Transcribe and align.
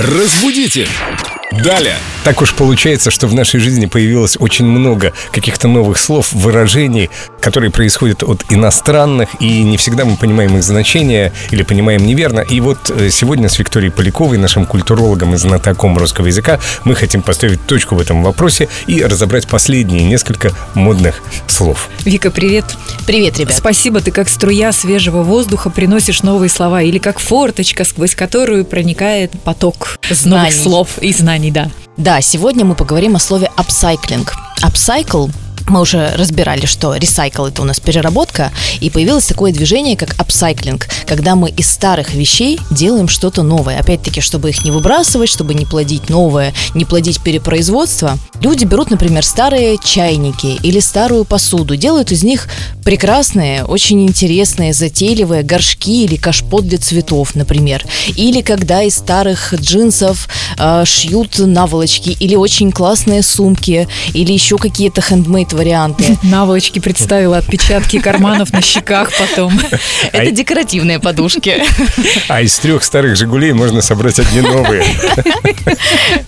Разбудите! 0.00 0.86
Далее! 1.50 1.96
Так 2.22 2.40
уж 2.40 2.54
получается, 2.54 3.10
что 3.10 3.26
в 3.26 3.34
нашей 3.34 3.58
жизни 3.58 3.86
появилось 3.86 4.36
очень 4.38 4.64
много 4.64 5.12
каких-то 5.32 5.66
новых 5.66 5.98
слов, 5.98 6.32
выражений, 6.32 7.10
которые 7.40 7.70
происходят 7.70 8.22
от 8.22 8.44
иностранных, 8.50 9.28
и 9.40 9.62
не 9.62 9.76
всегда 9.76 10.04
мы 10.04 10.16
понимаем 10.16 10.56
их 10.56 10.62
значение 10.62 11.32
или 11.50 11.62
понимаем 11.62 12.04
неверно. 12.04 12.40
И 12.40 12.60
вот 12.60 12.90
э, 12.90 13.10
сегодня 13.10 13.48
с 13.48 13.58
Викторией 13.58 13.92
Поляковой, 13.92 14.38
нашим 14.38 14.66
культурологом 14.66 15.34
и 15.34 15.36
знатоком 15.36 15.96
русского 15.98 16.26
языка, 16.26 16.58
мы 16.84 16.94
хотим 16.94 17.22
поставить 17.22 17.64
точку 17.66 17.94
в 17.94 18.00
этом 18.00 18.22
вопросе 18.22 18.68
и 18.86 19.02
разобрать 19.02 19.46
последние 19.46 20.04
несколько 20.04 20.52
модных 20.74 21.22
слов. 21.46 21.88
Вика, 22.04 22.30
привет. 22.30 22.64
Привет, 23.06 23.38
ребят. 23.38 23.54
Спасибо, 23.56 24.00
ты 24.00 24.10
как 24.10 24.28
струя 24.28 24.72
свежего 24.72 25.22
воздуха 25.22 25.70
приносишь 25.70 26.22
новые 26.22 26.48
слова, 26.48 26.82
или 26.82 26.98
как 26.98 27.18
форточка, 27.18 27.84
сквозь 27.84 28.14
которую 28.14 28.64
проникает 28.64 29.32
поток 29.42 29.98
Знаний. 30.10 30.50
новых 30.50 30.54
слов 30.54 30.98
и 30.98 31.12
знаний, 31.12 31.50
да. 31.50 31.70
Да, 31.96 32.20
сегодня 32.20 32.64
мы 32.64 32.74
поговорим 32.74 33.16
о 33.16 33.18
слове 33.18 33.50
upcycling. 33.56 34.28
Upcycle 34.62 35.30
мы 35.70 35.80
уже 35.80 36.10
разбирали, 36.16 36.66
что 36.66 36.94
ресайкл 36.94 37.46
это 37.46 37.62
у 37.62 37.64
нас 37.64 37.80
переработка, 37.80 38.52
и 38.80 38.90
появилось 38.90 39.26
такое 39.26 39.52
движение, 39.52 39.96
как 39.96 40.14
апсайклинг, 40.18 40.88
когда 41.06 41.34
мы 41.34 41.50
из 41.50 41.70
старых 41.70 42.14
вещей 42.14 42.60
делаем 42.70 43.08
что-то 43.08 43.42
новое. 43.42 43.78
Опять-таки, 43.78 44.20
чтобы 44.20 44.50
их 44.50 44.64
не 44.64 44.70
выбрасывать, 44.70 45.28
чтобы 45.28 45.54
не 45.54 45.64
плодить 45.64 46.08
новое, 46.08 46.54
не 46.74 46.84
плодить 46.84 47.20
перепроизводство. 47.20 48.18
Люди 48.40 48.64
берут, 48.64 48.90
например, 48.90 49.24
старые 49.24 49.78
чайники 49.82 50.58
или 50.62 50.80
старую 50.80 51.24
посуду, 51.24 51.76
делают 51.76 52.12
из 52.12 52.22
них 52.22 52.48
прекрасные, 52.84 53.64
очень 53.64 54.06
интересные, 54.06 54.72
затейливые 54.72 55.42
горшки 55.42 56.04
или 56.04 56.16
кашпот 56.16 56.66
для 56.66 56.78
цветов, 56.78 57.34
например. 57.34 57.84
Или 58.16 58.40
когда 58.40 58.82
из 58.82 58.94
старых 58.94 59.54
джинсов 59.54 60.28
э, 60.58 60.84
шьют 60.84 61.38
наволочки 61.38 62.16
или 62.18 62.34
очень 62.34 62.72
классные 62.72 63.22
сумки, 63.22 63.88
или 64.14 64.32
еще 64.32 64.58
какие-то 64.58 65.00
хендмейд 65.00 65.52
варианты. 65.58 66.16
Наволочки 66.22 66.78
представила, 66.78 67.38
отпечатки 67.38 67.98
карманов 67.98 68.52
на 68.52 68.62
щеках 68.62 69.10
потом. 69.18 69.58
Это 70.12 70.30
декоративные 70.30 70.98
подушки. 71.00 71.62
А 72.28 72.40
из 72.40 72.58
трех 72.58 72.82
старых 72.82 73.16
«Жигулей» 73.16 73.52
можно 73.52 73.82
собрать 73.82 74.18
одни 74.18 74.40
новые. 74.40 74.84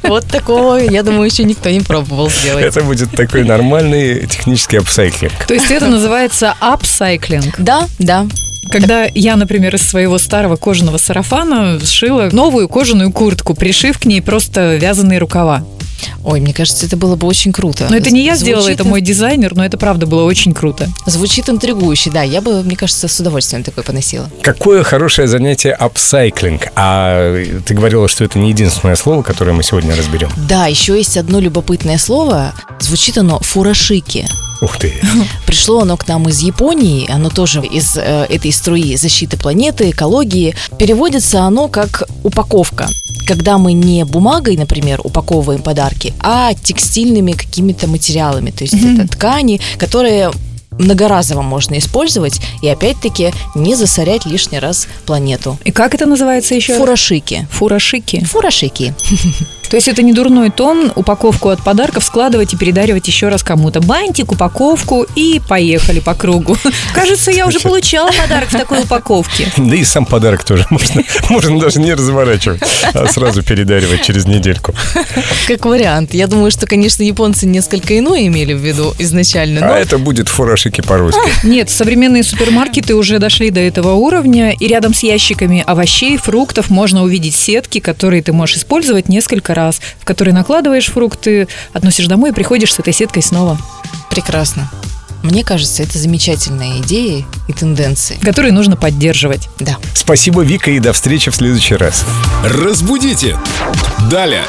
Вот 0.03 0.27
такого, 0.27 0.77
я 0.77 1.03
думаю, 1.03 1.25
еще 1.25 1.45
никто 1.45 1.71
не 1.71 1.81
пробовал 1.81 2.31
сделать. 2.31 2.65
Это 2.65 2.83
будет 2.83 3.11
такой 3.13 3.45
нормальный 3.45 4.27
технический 4.27 4.79
upcycling. 4.79 5.33
То 5.47 5.55
есть 5.55 5.71
это 5.71 5.87
называется 5.87 6.55
upcycling. 6.61 7.55
Да, 7.59 7.87
да. 7.99 8.27
Когда 8.71 9.07
я, 9.15 9.37
например, 9.37 9.75
из 9.75 9.83
своего 9.83 10.19
старого 10.19 10.57
кожаного 10.57 10.97
сарафана 10.97 11.81
сшила 11.81 12.29
новую 12.33 12.69
кожаную 12.69 13.13
куртку, 13.13 13.55
пришив 13.55 13.99
к 13.99 14.05
ней 14.05 14.21
просто 14.21 14.77
вязаные 14.77 15.19
рукава. 15.19 15.65
Ой, 16.25 16.41
мне 16.41 16.53
кажется, 16.53 16.87
это 16.87 16.97
было 16.97 17.17
бы 17.17 17.27
очень 17.27 17.53
круто. 17.53 17.87
Но 17.89 17.97
это 17.97 18.11
не 18.11 18.25
я 18.25 18.37
сделала, 18.37 18.63
Звучит 18.63 18.81
это 18.81 18.89
мой 18.89 19.01
дизайнер, 19.01 19.55
но 19.55 19.65
это 19.65 19.79
правда 19.79 20.07
было 20.07 20.25
очень 20.25 20.53
круто. 20.53 20.89
Звучит 21.07 21.49
интригующе, 21.49 22.11
да. 22.11 22.23
Я 22.23 22.41
бы, 22.41 22.63
мне 22.63 22.77
кажется, 22.77 23.09
с 23.09 23.21
удовольствием 23.21 23.65
такой 23.65 23.85
поносила. 23.85 24.29
Какое 24.43 24.83
хорошее 24.83 25.29
занятие 25.29 25.73
апсайклинг. 25.73 26.69
А 26.77 27.43
ты 27.65 27.75
говорила, 27.75 28.09
что 28.09 28.25
это 28.25 28.39
не 28.39 28.51
единственное 28.51 28.97
слово, 28.97 29.23
которое 29.23 29.53
мы 29.53 29.63
сегодня 29.63 29.97
разберем. 29.97 30.31
Да, 30.49 30.67
еще 30.67 30.97
есть 30.97 31.17
одно 31.17 31.41
любопытное 31.41 31.99
слово. 31.99 32.53
Звучит 32.81 33.17
оно 33.19 33.39
фурашики. 33.41 34.29
Ух 34.61 34.77
ты. 34.77 34.93
Пришло 35.47 35.81
оно 35.81 35.97
к 35.97 36.07
нам 36.07 36.29
из 36.29 36.41
Японии, 36.41 37.11
оно 37.11 37.31
тоже 37.31 37.63
из 37.65 37.97
э, 37.97 38.27
этой 38.29 38.53
струи 38.53 38.97
защиты 38.97 39.39
планеты, 39.39 39.91
экологии. 39.91 40.55
Переводится 40.79 41.41
оно 41.41 41.69
как 41.69 42.05
упаковка. 42.23 42.89
Когда 43.31 43.59
мы 43.59 43.75
не 43.75 44.05
бумагой, 44.05 44.57
например, 44.57 45.01
упаковываем 45.05 45.63
подарки, 45.63 46.13
а 46.19 46.53
текстильными 46.53 47.31
какими-то 47.31 47.87
материалами. 47.87 48.51
То 48.51 48.65
есть 48.65 48.75
это 48.75 49.07
ткани, 49.07 49.61
которые 49.79 50.33
многоразово 50.73 51.41
можно 51.41 51.79
использовать 51.79 52.41
и 52.61 52.67
опять-таки 52.67 53.33
не 53.55 53.77
засорять 53.77 54.27
лишний 54.27 54.59
раз 54.59 54.89
планету. 55.07 55.59
И 55.65 55.71
как 55.71 55.95
это 55.95 56.07
называется 56.07 56.57
еще? 56.57 56.77
Фурашики. 56.77 57.47
Фурашики. 57.53 58.25
Фурашики. 58.25 58.95
То 59.71 59.77
есть 59.77 59.87
это 59.87 60.03
не 60.03 60.13
дурной 60.13 60.51
тон 60.51 60.93
упаковку 60.97 61.49
от 61.51 61.63
подарков 61.63 62.03
складывать 62.03 62.53
и 62.53 62.57
передаривать 62.57 63.07
еще 63.07 63.29
раз 63.29 63.45
кому-то. 63.45 63.81
Бантик, 63.81 64.33
упаковку 64.33 65.07
и 65.15 65.41
поехали 65.49 66.01
по 66.01 66.15
кругу. 66.15 66.57
Кажется, 66.95 67.31
я 67.31 67.47
уже 67.47 67.61
получала 67.61 68.11
подарок 68.11 68.49
в 68.49 68.53
такой 68.53 68.81
упаковке. 68.81 69.51
Да 69.71 69.77
и 69.77 69.85
сам 69.85 70.05
подарок 70.05 70.43
тоже 70.43 70.67
можно, 70.71 71.05
можно 71.29 71.61
даже 71.61 71.81
не 71.81 71.95
разворачивать, 71.95 72.61
а 72.93 73.07
сразу 73.07 73.45
передаривать 73.45 74.03
через 74.03 74.27
недельку. 74.27 74.75
Как 75.47 75.65
вариант. 75.65 76.15
Я 76.15 76.27
думаю, 76.27 76.51
что, 76.51 76.67
конечно, 76.67 77.05
японцы 77.05 77.47
несколько 77.47 77.97
иное 77.97 78.27
имели 78.27 78.53
в 78.53 78.59
виду 78.59 78.93
изначально. 78.99 79.73
А 79.73 79.79
это 79.79 79.99
будет 79.99 80.29
фурашики 80.29 80.81
по-русски. 80.81 81.21
Нет, 81.45 81.71
современные 81.71 82.25
супермаркеты 82.25 82.97
уже 82.97 83.21
дошли 83.21 83.51
до 83.51 83.61
этого 83.61 83.93
уровня, 83.93 84.51
и 84.51 84.67
рядом 84.67 84.93
с 84.93 85.05
ящиками 85.05 85.63
овощей, 85.65 86.17
фруктов 86.17 86.71
можно 86.71 87.05
увидеть 87.05 87.37
сетки, 87.37 87.79
которые 87.79 88.23
ты 88.23 88.33
можешь 88.33 88.57
использовать 88.57 89.09
несколько 89.09 89.55
раз, 89.55 89.60
в 89.99 90.05
которые 90.05 90.35
накладываешь 90.35 90.87
фрукты, 90.87 91.49
относишь 91.73 92.07
домой 92.07 92.31
и 92.31 92.33
приходишь 92.33 92.75
с 92.75 92.79
этой 92.79 92.93
сеткой 92.93 93.23
снова, 93.23 93.59
прекрасно. 94.11 94.71
Мне 95.23 95.45
кажется, 95.45 95.83
это 95.83 95.99
замечательные 95.99 96.81
идеи 96.81 97.27
и 97.47 97.53
тенденции. 97.53 98.19
которые 98.23 98.53
нужно 98.53 98.77
поддерживать. 98.77 99.49
Да. 99.59 99.77
Спасибо, 99.95 100.43
Вика, 100.43 100.71
и 100.71 100.79
до 100.79 100.93
встречи 100.93 101.31
в 101.31 101.37
следующий 101.37 101.77
раз. 101.77 102.05
Разбудите! 102.45 103.37
Далее! 104.11 104.45